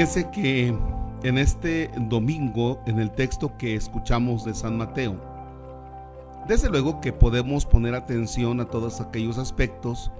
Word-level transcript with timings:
Fíjese 0.00 0.30
que 0.30 0.74
en 1.24 1.36
este 1.36 1.90
domingo, 2.08 2.80
en 2.86 3.00
el 3.00 3.10
texto 3.10 3.54
que 3.58 3.74
escuchamos 3.74 4.46
de 4.46 4.54
San 4.54 4.78
Mateo, 4.78 5.14
desde 6.48 6.70
luego 6.70 7.02
que 7.02 7.12
podemos 7.12 7.66
poner 7.66 7.94
atención 7.94 8.60
a 8.60 8.64
todos 8.64 9.02
aquellos 9.02 9.36
aspectos 9.36 10.10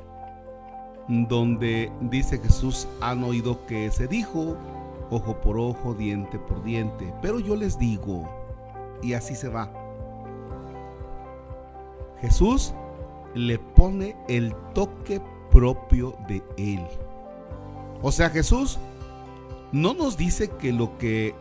donde 1.08 1.90
dice 2.02 2.36
Jesús, 2.36 2.88
han 3.00 3.24
oído 3.24 3.64
que 3.64 3.90
se 3.90 4.06
dijo, 4.06 4.54
ojo 5.08 5.40
por 5.40 5.56
ojo, 5.56 5.94
diente 5.94 6.38
por 6.38 6.62
diente, 6.62 7.14
pero 7.22 7.40
yo 7.40 7.56
les 7.56 7.78
digo, 7.78 8.28
y 9.02 9.14
así 9.14 9.34
se 9.34 9.48
va. 9.48 9.72
Jesús 12.20 12.74
le 13.32 13.58
pone 13.58 14.14
el 14.28 14.54
toque 14.74 15.22
propio 15.50 16.14
de 16.28 16.42
él. 16.58 16.86
O 18.02 18.12
sea, 18.12 18.28
Jesús 18.28 18.78
no 19.72 19.94
nos 19.94 20.16
dice 20.16 20.50
que 20.50 20.72
lo 20.72 20.96
que 20.98 21.34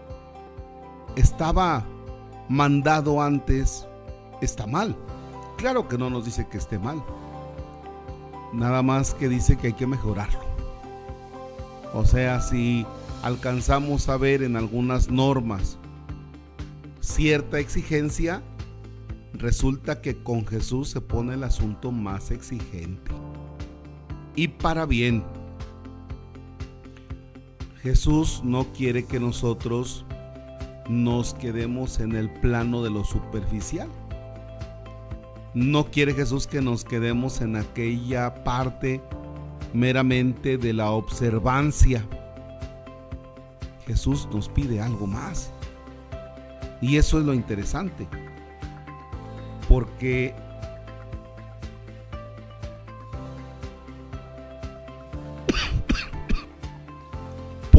estaba 1.15 1.85
mandado 2.47 3.21
antes 3.21 3.87
está 4.41 4.67
mal. 4.67 4.95
Claro 5.57 5.87
que 5.87 5.97
no 5.97 6.09
nos 6.09 6.25
dice 6.25 6.47
que 6.47 6.57
esté 6.57 6.79
mal. 6.79 7.03
Nada 8.53 8.81
más 8.81 9.13
que 9.13 9.29
dice 9.29 9.57
que 9.57 9.67
hay 9.67 9.73
que 9.73 9.87
mejorarlo. 9.87 10.39
O 11.93 12.05
sea, 12.05 12.41
si 12.41 12.85
alcanzamos 13.23 14.09
a 14.09 14.17
ver 14.17 14.43
en 14.43 14.55
algunas 14.55 15.09
normas 15.09 15.77
cierta 16.99 17.59
exigencia, 17.59 18.41
resulta 19.33 20.01
que 20.01 20.21
con 20.21 20.45
Jesús 20.45 20.89
se 20.89 21.01
pone 21.01 21.33
el 21.33 21.43
asunto 21.43 21.91
más 21.91 22.31
exigente. 22.31 23.11
Y 24.35 24.47
para 24.47 24.85
bien. 24.85 25.23
Jesús 27.81 28.41
no 28.43 28.65
quiere 28.73 29.05
que 29.05 29.19
nosotros 29.19 30.05
nos 30.89 31.33
quedemos 31.33 31.99
en 31.99 32.13
el 32.13 32.29
plano 32.29 32.83
de 32.83 32.89
lo 32.89 33.05
superficial. 33.05 33.87
No 35.53 35.85
quiere 35.85 36.13
Jesús 36.13 36.45
que 36.45 36.61
nos 36.61 36.83
quedemos 36.83 37.41
en 37.41 37.55
aquella 37.55 38.43
parte 38.43 39.01
meramente 39.73 40.57
de 40.57 40.73
la 40.73 40.91
observancia. 40.91 42.05
Jesús 43.87 44.27
nos 44.33 44.49
pide 44.49 44.81
algo 44.81 45.07
más. 45.07 45.51
Y 46.81 46.97
eso 46.97 47.19
es 47.19 47.25
lo 47.25 47.33
interesante. 47.33 48.07
Porque 49.69 50.35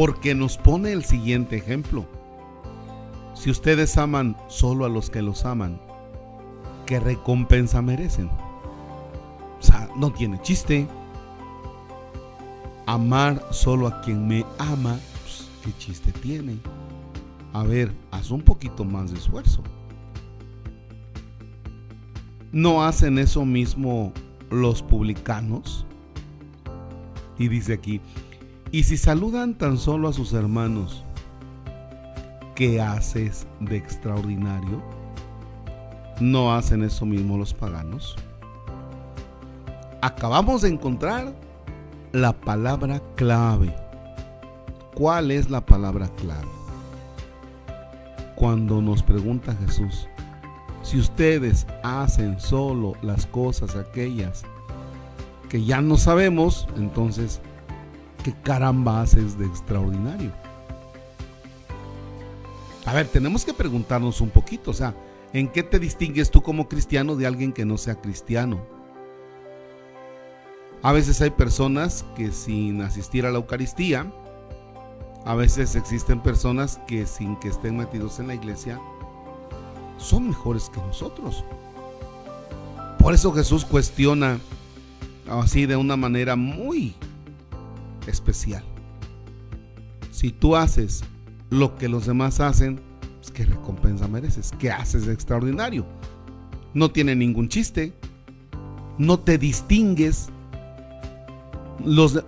porque 0.00 0.34
nos 0.34 0.56
pone 0.56 0.92
el 0.92 1.04
siguiente 1.04 1.56
ejemplo. 1.56 2.06
Si 3.34 3.50
ustedes 3.50 3.98
aman 3.98 4.34
solo 4.48 4.86
a 4.86 4.88
los 4.88 5.10
que 5.10 5.20
los 5.20 5.44
aman, 5.44 5.78
¿qué 6.86 6.98
recompensa 6.98 7.82
merecen? 7.82 8.30
O 8.30 9.62
sea, 9.62 9.90
no 9.96 10.10
tiene 10.10 10.40
chiste. 10.40 10.88
Amar 12.86 13.46
solo 13.50 13.88
a 13.88 14.00
quien 14.00 14.26
me 14.26 14.46
ama, 14.58 14.98
pues, 15.20 15.50
¿qué 15.62 15.76
chiste 15.76 16.12
tiene? 16.12 16.56
A 17.52 17.62
ver, 17.64 17.92
haz 18.10 18.30
un 18.30 18.40
poquito 18.40 18.86
más 18.86 19.10
de 19.10 19.18
esfuerzo. 19.18 19.62
¿No 22.52 22.84
hacen 22.84 23.18
eso 23.18 23.44
mismo 23.44 24.14
los 24.50 24.82
publicanos? 24.82 25.84
Y 27.38 27.48
dice 27.48 27.74
aquí, 27.74 28.00
y 28.72 28.84
si 28.84 28.96
saludan 28.96 29.54
tan 29.54 29.78
solo 29.78 30.08
a 30.08 30.12
sus 30.12 30.32
hermanos, 30.32 31.04
¿qué 32.54 32.80
haces 32.80 33.46
de 33.58 33.76
extraordinario? 33.76 34.80
¿No 36.20 36.54
hacen 36.54 36.84
eso 36.84 37.04
mismo 37.04 37.36
los 37.36 37.52
paganos? 37.52 38.16
Acabamos 40.02 40.62
de 40.62 40.68
encontrar 40.68 41.34
la 42.12 42.32
palabra 42.32 43.02
clave. 43.16 43.74
¿Cuál 44.94 45.32
es 45.32 45.50
la 45.50 45.66
palabra 45.66 46.08
clave? 46.16 46.48
Cuando 48.36 48.80
nos 48.80 49.02
pregunta 49.02 49.56
Jesús, 49.66 50.06
si 50.82 50.98
ustedes 50.98 51.66
hacen 51.82 52.38
solo 52.38 52.92
las 53.02 53.26
cosas 53.26 53.74
aquellas 53.74 54.44
que 55.48 55.64
ya 55.64 55.82
no 55.82 55.96
sabemos, 55.96 56.68
entonces 56.76 57.40
¿qué 58.22 58.32
caramba 58.42 59.02
haces 59.02 59.38
de 59.38 59.46
extraordinario? 59.46 60.32
A 62.86 62.94
ver, 62.94 63.08
tenemos 63.08 63.44
que 63.44 63.54
preguntarnos 63.54 64.20
un 64.20 64.30
poquito, 64.30 64.70
o 64.70 64.74
sea, 64.74 64.94
¿en 65.32 65.48
qué 65.48 65.62
te 65.62 65.78
distingues 65.78 66.30
tú 66.30 66.42
como 66.42 66.68
cristiano 66.68 67.14
de 67.14 67.26
alguien 67.26 67.52
que 67.52 67.64
no 67.64 67.78
sea 67.78 68.00
cristiano? 68.00 68.60
A 70.82 70.92
veces 70.92 71.20
hay 71.20 71.30
personas 71.30 72.04
que 72.16 72.32
sin 72.32 72.80
asistir 72.80 73.26
a 73.26 73.30
la 73.30 73.38
Eucaristía, 73.38 74.10
a 75.26 75.34
veces 75.34 75.76
existen 75.76 76.22
personas 76.22 76.80
que 76.86 77.06
sin 77.06 77.36
que 77.36 77.48
estén 77.48 77.76
metidos 77.76 78.18
en 78.18 78.28
la 78.28 78.34
iglesia, 78.34 78.80
son 79.98 80.28
mejores 80.28 80.70
que 80.70 80.80
nosotros. 80.80 81.44
Por 82.98 83.12
eso 83.12 83.32
Jesús 83.32 83.66
cuestiona 83.66 84.38
así 85.28 85.66
de 85.66 85.76
una 85.76 85.96
manera 85.96 86.34
muy 86.34 86.94
especial. 88.06 88.64
Si 90.10 90.30
tú 90.30 90.56
haces 90.56 91.02
lo 91.50 91.76
que 91.76 91.88
los 91.88 92.06
demás 92.06 92.40
hacen, 92.40 92.80
pues, 93.18 93.30
¿qué 93.30 93.44
recompensa 93.44 94.08
mereces? 94.08 94.52
¿Qué 94.58 94.70
haces 94.70 95.06
de 95.06 95.12
extraordinario? 95.12 95.86
No 96.74 96.90
tiene 96.90 97.14
ningún 97.16 97.48
chiste. 97.48 97.92
No 98.98 99.18
te 99.18 99.38
distingues. 99.38 100.28
Los 101.84 102.14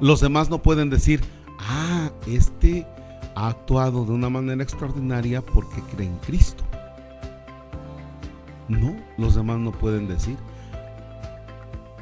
Los 0.00 0.20
demás 0.20 0.48
no 0.48 0.62
pueden 0.62 0.90
decir, 0.90 1.20
ah, 1.58 2.12
este 2.26 2.86
ha 3.34 3.48
actuado 3.48 4.04
de 4.04 4.12
una 4.12 4.28
manera 4.28 4.62
extraordinaria 4.62 5.44
porque 5.44 5.80
cree 5.92 6.06
en 6.06 6.16
Cristo. 6.18 6.67
No, 8.68 8.94
los 9.16 9.34
demás 9.34 9.58
no 9.58 9.72
pueden 9.72 10.06
decir. 10.06 10.36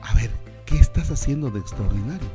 A 0.03 0.15
ver, 0.15 0.31
¿qué 0.65 0.77
estás 0.77 1.11
haciendo 1.11 1.51
de 1.51 1.61
extraordinario? 1.61 2.29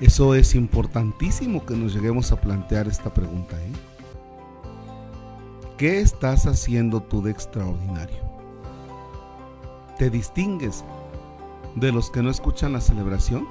Eso 0.00 0.34
es 0.34 0.54
importantísimo 0.54 1.66
que 1.66 1.74
nos 1.74 1.92
lleguemos 1.92 2.30
a 2.30 2.40
plantear 2.40 2.86
esta 2.86 3.12
pregunta. 3.12 3.56
¿eh? 3.60 3.72
¿Qué 5.76 6.00
estás 6.00 6.46
haciendo 6.46 7.00
tú 7.00 7.22
de 7.22 7.30
extraordinario? 7.30 8.18
¿Te 9.98 10.10
distingues 10.10 10.84
de 11.74 11.92
los 11.92 12.10
que 12.10 12.22
no 12.22 12.30
escuchan 12.30 12.72
la 12.72 12.80
celebración? 12.80 13.46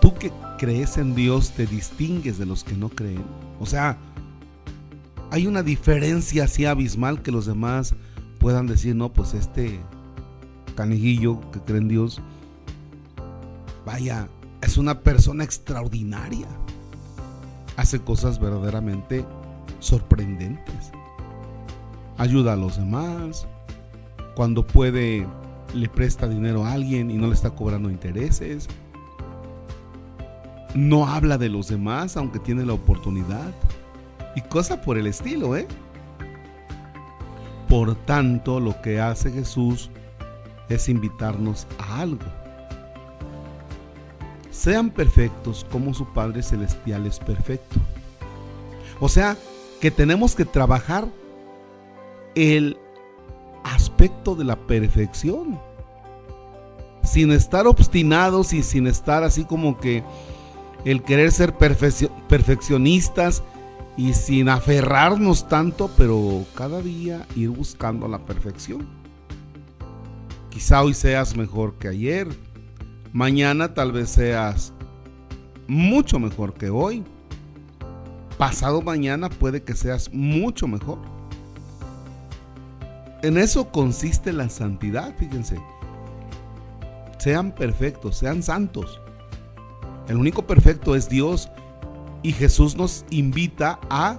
¿Tú 0.00 0.14
que 0.14 0.32
crees 0.58 0.98
en 0.98 1.14
Dios 1.14 1.50
te 1.50 1.66
distingues 1.66 2.38
de 2.38 2.46
los 2.46 2.64
que 2.64 2.74
no 2.74 2.88
creen? 2.88 3.24
O 3.60 3.66
sea, 3.66 3.98
hay 5.30 5.46
una 5.46 5.62
diferencia 5.62 6.44
así 6.44 6.66
abismal 6.66 7.22
que 7.22 7.30
los 7.30 7.46
demás 7.46 7.94
puedan 8.38 8.66
decir, 8.66 8.96
no, 8.96 9.12
pues 9.12 9.34
este 9.34 9.80
canijillo 10.74 11.40
que 11.52 11.60
cree 11.60 11.78
en 11.78 11.88
Dios, 11.88 12.20
vaya, 13.86 14.28
es 14.60 14.76
una 14.76 15.00
persona 15.00 15.44
extraordinaria. 15.44 16.48
Hace 17.76 18.00
cosas 18.00 18.40
verdaderamente 18.40 19.24
sorprendentes. 19.78 20.90
Ayuda 22.18 22.54
a 22.54 22.56
los 22.56 22.76
demás. 22.76 23.46
Cuando 24.34 24.66
puede, 24.66 25.26
le 25.74 25.88
presta 25.88 26.28
dinero 26.28 26.64
a 26.64 26.72
alguien 26.72 27.10
y 27.10 27.14
no 27.14 27.28
le 27.28 27.34
está 27.34 27.50
cobrando 27.50 27.88
intereses. 27.88 28.68
No 30.74 31.06
habla 31.06 31.38
de 31.38 31.48
los 31.48 31.68
demás 31.68 32.16
aunque 32.16 32.38
tiene 32.38 32.66
la 32.66 32.74
oportunidad 32.74 33.52
y 34.34 34.40
cosas 34.42 34.78
por 34.78 34.98
el 34.98 35.06
estilo, 35.06 35.56
¿eh? 35.56 35.66
Por 37.68 37.94
tanto, 37.94 38.58
lo 38.58 38.80
que 38.82 39.00
hace 39.00 39.30
Jesús 39.30 39.90
es 40.68 40.88
invitarnos 40.88 41.66
a 41.78 42.00
algo. 42.00 42.24
Sean 44.50 44.90
perfectos 44.90 45.66
como 45.70 45.94
su 45.94 46.04
Padre 46.12 46.42
Celestial 46.42 47.06
es 47.06 47.18
perfecto. 47.18 47.76
O 48.98 49.08
sea, 49.08 49.36
que 49.80 49.90
tenemos 49.90 50.34
que 50.34 50.44
trabajar 50.44 51.08
el 52.34 52.76
aspecto 53.64 54.34
de 54.34 54.44
la 54.44 54.56
perfección. 54.56 55.58
Sin 57.02 57.32
estar 57.32 57.66
obstinados 57.66 58.52
y 58.52 58.62
sin 58.62 58.86
estar 58.86 59.24
así 59.24 59.44
como 59.44 59.78
que 59.78 60.02
el 60.84 61.02
querer 61.02 61.32
ser 61.32 61.54
perfeccionistas 61.56 63.42
y 64.00 64.14
sin 64.14 64.48
aferrarnos 64.48 65.46
tanto, 65.46 65.90
pero 65.94 66.46
cada 66.54 66.80
día 66.80 67.26
ir 67.36 67.50
buscando 67.50 68.08
la 68.08 68.24
perfección. 68.24 68.88
Quizá 70.48 70.82
hoy 70.82 70.94
seas 70.94 71.36
mejor 71.36 71.74
que 71.74 71.88
ayer, 71.88 72.26
mañana 73.12 73.74
tal 73.74 73.92
vez 73.92 74.08
seas 74.08 74.72
mucho 75.66 76.18
mejor 76.18 76.54
que 76.54 76.70
hoy, 76.70 77.04
pasado 78.38 78.80
mañana 78.80 79.28
puede 79.28 79.62
que 79.64 79.74
seas 79.74 80.10
mucho 80.14 80.66
mejor. 80.66 80.98
En 83.20 83.36
eso 83.36 83.70
consiste 83.70 84.32
la 84.32 84.48
santidad, 84.48 85.14
fíjense. 85.18 85.60
Sean 87.18 87.54
perfectos, 87.54 88.16
sean 88.16 88.42
santos. 88.42 88.98
El 90.08 90.16
único 90.16 90.46
perfecto 90.46 90.96
es 90.96 91.10
Dios 91.10 91.50
y 92.22 92.32
Jesús 92.32 92.76
nos 92.76 93.04
invita 93.10 93.78
a 93.88 94.18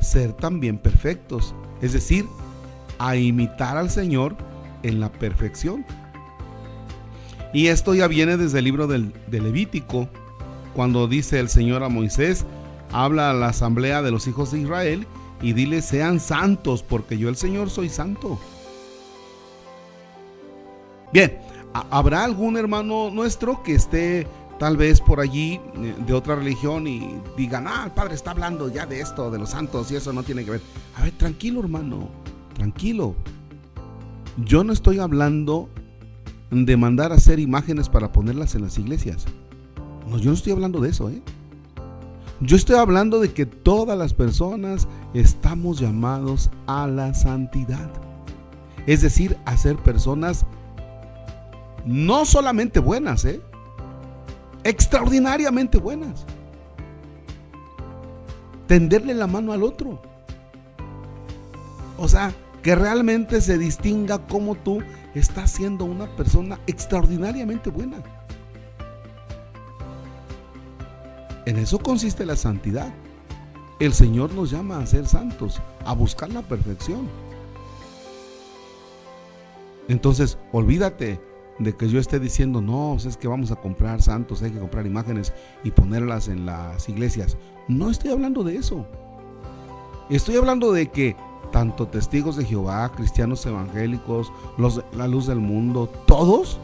ser 0.00 0.32
también 0.32 0.78
perfectos, 0.78 1.54
es 1.80 1.92
decir, 1.92 2.26
a 2.98 3.16
imitar 3.16 3.76
al 3.76 3.90
Señor 3.90 4.36
en 4.82 5.00
la 5.00 5.10
perfección. 5.10 5.84
Y 7.52 7.68
esto 7.68 7.94
ya 7.94 8.06
viene 8.06 8.36
desde 8.36 8.58
el 8.58 8.64
libro 8.64 8.86
del, 8.86 9.12
Levítico, 9.30 10.08
cuando 10.74 11.08
dice 11.08 11.40
el 11.40 11.48
Señor 11.48 11.82
a 11.82 11.88
Moisés, 11.88 12.44
habla 12.92 13.30
a 13.30 13.34
la 13.34 13.48
asamblea 13.48 14.02
de 14.02 14.10
los 14.10 14.26
hijos 14.26 14.52
de 14.52 14.60
Israel 14.60 15.06
y 15.40 15.54
dile, 15.54 15.80
sean 15.80 16.20
santos, 16.20 16.82
porque 16.82 17.16
yo 17.18 17.28
el 17.28 17.36
Señor 17.36 17.70
soy 17.70 17.88
santo. 17.88 18.38
Bien, 21.12 21.38
¿habrá 21.90 22.24
algún 22.24 22.58
hermano 22.58 23.10
nuestro 23.10 23.62
que 23.62 23.74
esté 23.74 24.26
tal 24.58 24.76
vez 24.76 25.00
por 25.00 25.20
allí 25.20 25.60
eh, 25.76 25.94
de 26.06 26.12
otra 26.12 26.36
religión 26.36 26.86
y 26.86 27.20
digan, 27.36 27.66
ah, 27.66 27.82
el 27.86 27.92
padre 27.92 28.14
está 28.14 28.30
hablando 28.30 28.68
ya 28.68 28.86
de 28.86 29.00
esto, 29.00 29.30
de 29.30 29.38
los 29.38 29.50
santos 29.50 29.90
y 29.90 29.96
eso 29.96 30.12
no 30.12 30.22
tiene 30.22 30.44
que 30.44 30.52
ver. 30.52 30.60
A 30.96 31.02
ver, 31.02 31.12
tranquilo 31.12 31.60
hermano, 31.60 32.08
tranquilo. 32.54 33.14
Yo 34.44 34.64
no 34.64 34.72
estoy 34.72 34.98
hablando 34.98 35.68
de 36.50 36.76
mandar 36.76 37.12
a 37.12 37.16
hacer 37.16 37.38
imágenes 37.38 37.88
para 37.88 38.12
ponerlas 38.12 38.54
en 38.54 38.62
las 38.62 38.78
iglesias. 38.78 39.24
No, 40.08 40.18
yo 40.18 40.30
no 40.30 40.36
estoy 40.36 40.52
hablando 40.52 40.80
de 40.80 40.90
eso, 40.90 41.10
¿eh? 41.10 41.22
Yo 42.40 42.54
estoy 42.54 42.76
hablando 42.76 43.18
de 43.18 43.32
que 43.32 43.46
todas 43.46 43.96
las 43.96 44.12
personas 44.12 44.86
estamos 45.14 45.80
llamados 45.80 46.50
a 46.66 46.86
la 46.86 47.14
santidad. 47.14 47.90
Es 48.86 49.00
decir, 49.00 49.38
a 49.46 49.56
ser 49.56 49.76
personas 49.78 50.44
no 51.86 52.26
solamente 52.26 52.78
buenas, 52.78 53.24
¿eh? 53.24 53.40
Extraordinariamente 54.68 55.78
buenas. 55.78 56.24
Tenderle 58.66 59.14
la 59.14 59.26
mano 59.26 59.52
al 59.52 59.62
otro. 59.62 60.00
O 61.98 62.08
sea, 62.08 62.32
que 62.62 62.74
realmente 62.74 63.40
se 63.40 63.58
distinga 63.58 64.18
como 64.26 64.56
tú 64.56 64.82
estás 65.14 65.52
siendo 65.52 65.84
una 65.84 66.06
persona 66.16 66.58
extraordinariamente 66.66 67.70
buena. 67.70 67.98
En 71.46 71.58
eso 71.58 71.78
consiste 71.78 72.26
la 72.26 72.34
santidad. 72.34 72.92
El 73.78 73.94
Señor 73.94 74.34
nos 74.34 74.50
llama 74.50 74.78
a 74.78 74.86
ser 74.86 75.06
santos, 75.06 75.60
a 75.84 75.92
buscar 75.94 76.30
la 76.30 76.42
perfección. 76.42 77.08
Entonces, 79.88 80.38
olvídate 80.50 81.20
de 81.58 81.74
que 81.74 81.88
yo 81.88 81.98
esté 81.98 82.20
diciendo, 82.20 82.60
no, 82.60 82.96
es 82.96 83.16
que 83.16 83.28
vamos 83.28 83.50
a 83.50 83.56
comprar 83.56 84.02
santos, 84.02 84.42
hay 84.42 84.50
que 84.50 84.58
comprar 84.58 84.86
imágenes 84.86 85.32
y 85.64 85.70
ponerlas 85.70 86.28
en 86.28 86.46
las 86.46 86.88
iglesias. 86.88 87.36
No 87.68 87.90
estoy 87.90 88.10
hablando 88.10 88.44
de 88.44 88.56
eso. 88.56 88.86
Estoy 90.10 90.36
hablando 90.36 90.72
de 90.72 90.88
que 90.88 91.16
tanto 91.52 91.88
testigos 91.88 92.36
de 92.36 92.44
Jehová, 92.44 92.92
cristianos 92.92 93.44
evangélicos, 93.46 94.32
los, 94.58 94.82
la 94.96 95.08
luz 95.08 95.26
del 95.26 95.40
mundo, 95.40 95.90
todos 96.06 96.58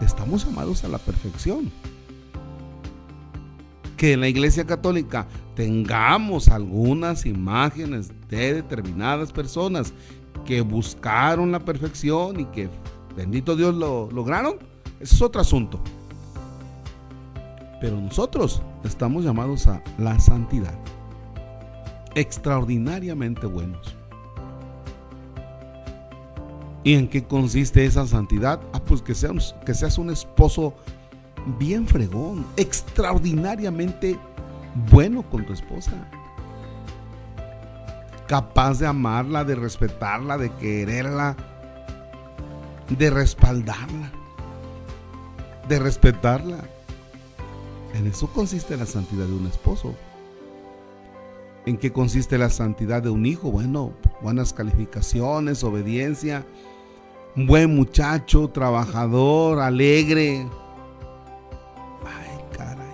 estamos 0.00 0.44
llamados 0.44 0.84
a 0.84 0.88
la 0.88 0.98
perfección. 0.98 1.70
Que 3.96 4.12
en 4.12 4.20
la 4.20 4.28
iglesia 4.28 4.64
católica 4.64 5.26
tengamos 5.54 6.48
algunas 6.48 7.26
imágenes 7.26 8.12
de 8.28 8.54
determinadas 8.54 9.32
personas 9.32 9.92
que 10.44 10.60
buscaron 10.60 11.50
la 11.50 11.60
perfección 11.60 12.40
y 12.40 12.44
que 12.46 12.68
bendito 13.16 13.56
Dios 13.56 13.74
lo 13.74 14.10
lograron, 14.10 14.56
ese 15.00 15.14
es 15.16 15.22
otro 15.22 15.40
asunto. 15.40 15.80
Pero 17.80 18.00
nosotros 18.00 18.62
estamos 18.84 19.24
llamados 19.24 19.66
a 19.66 19.82
la 19.98 20.18
santidad. 20.18 20.74
Extraordinariamente 22.14 23.46
buenos. 23.46 23.96
¿Y 26.84 26.94
en 26.94 27.08
qué 27.08 27.24
consiste 27.24 27.84
esa 27.84 28.06
santidad? 28.06 28.60
Ah, 28.72 28.80
pues 28.80 29.02
que 29.02 29.14
seas, 29.14 29.54
que 29.66 29.74
seas 29.74 29.98
un 29.98 30.10
esposo 30.10 30.72
bien 31.58 31.86
fregón, 31.86 32.46
extraordinariamente 32.56 34.18
bueno 34.90 35.22
con 35.28 35.44
tu 35.44 35.52
esposa. 35.52 35.92
Capaz 38.28 38.78
de 38.78 38.86
amarla, 38.86 39.44
de 39.44 39.54
respetarla, 39.56 40.38
de 40.38 40.50
quererla, 40.50 41.36
de 42.88 43.10
respaldarla, 43.10 44.12
de 45.68 45.78
respetarla. 45.78 46.58
En 47.94 48.06
eso 48.06 48.28
consiste 48.28 48.76
la 48.76 48.86
santidad 48.86 49.26
de 49.26 49.32
un 49.32 49.46
esposo. 49.46 49.94
¿En 51.64 51.78
qué 51.78 51.92
consiste 51.92 52.38
la 52.38 52.50
santidad 52.50 53.02
de 53.02 53.10
un 53.10 53.26
hijo? 53.26 53.50
Bueno, 53.50 53.92
buenas 54.22 54.52
calificaciones, 54.52 55.64
obediencia, 55.64 56.46
un 57.34 57.46
buen 57.46 57.74
muchacho, 57.74 58.48
trabajador, 58.48 59.58
alegre. 59.58 60.46
Ay, 62.04 62.56
caray. 62.56 62.86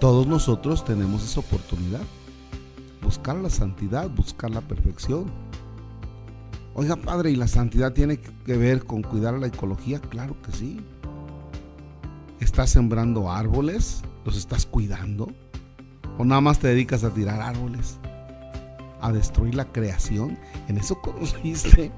Todos 0.00 0.26
nosotros 0.26 0.84
tenemos 0.84 1.22
esa 1.22 1.40
oportunidad. 1.40 2.02
Buscar 3.02 3.36
la 3.36 3.50
santidad, 3.50 4.10
buscar 4.10 4.50
la 4.50 4.62
perfección. 4.62 5.45
Oiga, 6.78 6.94
padre, 6.94 7.30
¿y 7.30 7.36
la 7.36 7.48
santidad 7.48 7.94
tiene 7.94 8.18
que 8.18 8.54
ver 8.58 8.84
con 8.84 9.00
cuidar 9.00 9.32
la 9.38 9.46
ecología? 9.46 9.98
Claro 9.98 10.36
que 10.42 10.52
sí. 10.52 10.78
¿Estás 12.38 12.68
sembrando 12.68 13.32
árboles? 13.32 14.02
¿Los 14.26 14.36
estás 14.36 14.66
cuidando? 14.66 15.26
¿O 16.18 16.24
nada 16.26 16.42
más 16.42 16.58
te 16.58 16.68
dedicas 16.68 17.02
a 17.02 17.08
tirar 17.08 17.40
árboles? 17.40 17.98
¿A 19.00 19.10
destruir 19.10 19.54
la 19.54 19.64
creación? 19.64 20.38
En 20.68 20.76
eso 20.76 21.00
consiste. 21.00 21.90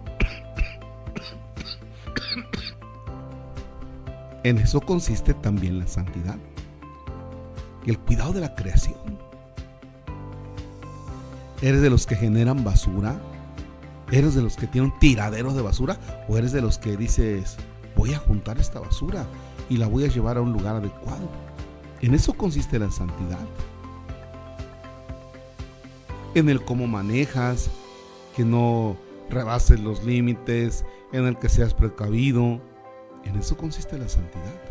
En 4.45 4.59
eso 4.59 4.81
consiste 4.81 5.35
también 5.35 5.81
la 5.81 5.89
santidad. 5.89 6.37
El 7.85 7.99
cuidado 7.99 8.33
de 8.33 8.43
la 8.43 8.55
creación. 8.55 9.19
¿Eres 11.63 11.83
de 11.83 11.91
los 11.91 12.07
que 12.07 12.15
generan 12.15 12.63
basura? 12.63 13.21
¿Eres 14.11 14.35
de 14.35 14.43
los 14.43 14.57
que 14.57 14.67
tienen 14.67 14.93
tiraderos 14.99 15.55
de 15.55 15.63
basura 15.63 15.99
o 16.29 16.39
eres 16.39 16.53
de 16.53 16.63
los 16.63 16.79
que 16.79 16.97
dices, 16.97 17.57
voy 17.95 18.15
a 18.15 18.19
juntar 18.19 18.59
esta 18.59 18.81
basura 18.81 19.27
y 19.69 19.77
la 19.77 19.87
voy 19.87 20.05
a 20.05 20.09
llevar 20.09 20.39
a 20.39 20.41
un 20.41 20.53
lugar 20.53 20.77
adecuado? 20.77 21.29
En 22.01 22.15
eso 22.15 22.33
consiste 22.33 22.79
la 22.79 22.91
santidad. 22.91 23.47
En 26.35 26.49
el 26.49 26.65
cómo 26.65 26.87
manejas, 26.87 27.71
que 28.35 28.45
no 28.45 28.97
rebases 29.29 29.81
los 29.81 30.05
límites, 30.05 30.85
en 31.13 31.27
el 31.27 31.37
que 31.39 31.49
seas 31.49 31.75
precavido. 31.75 32.61
En 33.25 33.37
eso 33.37 33.57
consiste 33.57 33.99
la 33.99 34.09
santidad. 34.09 34.63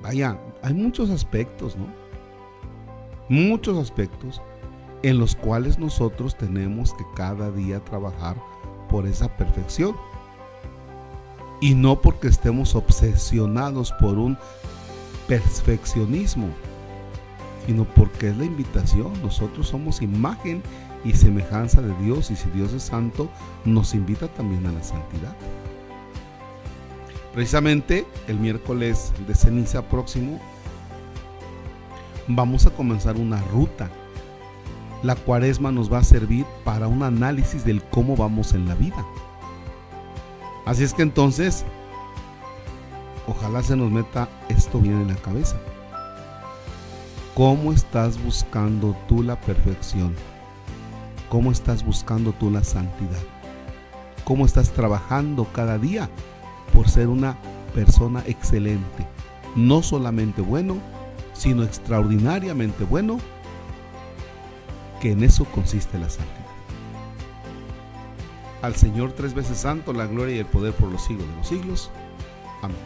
Vaya, 0.00 0.38
hay 0.62 0.74
muchos 0.74 1.10
aspectos, 1.10 1.76
¿no? 1.76 1.86
Muchos 3.28 3.78
aspectos 3.78 4.40
en 5.04 5.18
los 5.18 5.36
cuales 5.36 5.78
nosotros 5.78 6.34
tenemos 6.34 6.94
que 6.94 7.04
cada 7.14 7.50
día 7.50 7.78
trabajar 7.84 8.36
por 8.88 9.06
esa 9.06 9.28
perfección. 9.36 9.94
Y 11.60 11.74
no 11.74 12.00
porque 12.00 12.28
estemos 12.28 12.74
obsesionados 12.74 13.92
por 14.00 14.16
un 14.18 14.38
perfeccionismo, 15.28 16.48
sino 17.66 17.84
porque 17.84 18.30
es 18.30 18.36
la 18.38 18.46
invitación. 18.46 19.12
Nosotros 19.22 19.68
somos 19.68 20.00
imagen 20.00 20.62
y 21.04 21.12
semejanza 21.12 21.82
de 21.82 21.94
Dios 22.02 22.30
y 22.30 22.36
si 22.36 22.48
Dios 22.50 22.72
es 22.72 22.84
santo, 22.84 23.28
nos 23.66 23.92
invita 23.94 24.28
también 24.28 24.66
a 24.66 24.72
la 24.72 24.82
santidad. 24.82 25.36
Precisamente 27.34 28.06
el 28.26 28.38
miércoles 28.38 29.12
de 29.28 29.34
ceniza 29.34 29.82
próximo 29.86 30.40
vamos 32.26 32.64
a 32.64 32.70
comenzar 32.70 33.16
una 33.16 33.42
ruta 33.42 33.90
la 35.04 35.14
cuaresma 35.14 35.70
nos 35.70 35.92
va 35.92 35.98
a 35.98 36.04
servir 36.04 36.46
para 36.64 36.88
un 36.88 37.02
análisis 37.02 37.62
del 37.64 37.82
cómo 37.82 38.16
vamos 38.16 38.54
en 38.54 38.66
la 38.66 38.74
vida. 38.74 39.04
Así 40.64 40.82
es 40.82 40.94
que 40.94 41.02
entonces, 41.02 41.62
ojalá 43.26 43.62
se 43.62 43.76
nos 43.76 43.92
meta 43.92 44.30
esto 44.48 44.80
bien 44.80 45.02
en 45.02 45.08
la 45.08 45.16
cabeza. 45.16 45.56
¿Cómo 47.34 47.72
estás 47.72 48.22
buscando 48.24 48.96
tú 49.06 49.22
la 49.22 49.38
perfección? 49.38 50.14
¿Cómo 51.28 51.52
estás 51.52 51.84
buscando 51.84 52.32
tú 52.32 52.50
la 52.50 52.64
santidad? 52.64 53.22
¿Cómo 54.24 54.46
estás 54.46 54.70
trabajando 54.70 55.46
cada 55.52 55.76
día 55.76 56.08
por 56.72 56.88
ser 56.88 57.08
una 57.08 57.36
persona 57.74 58.22
excelente? 58.26 59.06
No 59.54 59.82
solamente 59.82 60.40
bueno, 60.40 60.78
sino 61.34 61.62
extraordinariamente 61.62 62.84
bueno, 62.84 63.18
que 65.04 65.12
en 65.12 65.22
eso 65.22 65.44
consiste 65.44 65.98
la 65.98 66.08
santidad. 66.08 66.46
Al 68.62 68.74
Señor 68.74 69.12
tres 69.12 69.34
veces 69.34 69.58
santo, 69.58 69.92
la 69.92 70.06
gloria 70.06 70.36
y 70.36 70.38
el 70.38 70.46
poder 70.46 70.72
por 70.72 70.90
los 70.90 71.04
siglos 71.04 71.28
de 71.28 71.36
los 71.36 71.46
siglos. 71.46 71.90
Amén. 72.62 72.78